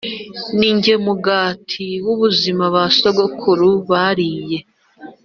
[0.57, 4.59] Ni jye mugatim w ubuzima Ba sokuruza baririye